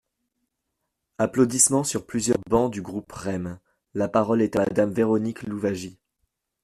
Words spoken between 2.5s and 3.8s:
du groupe REM.)